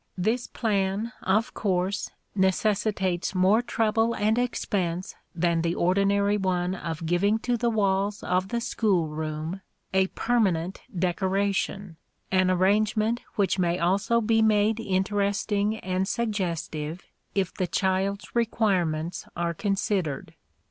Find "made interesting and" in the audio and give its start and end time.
14.41-16.07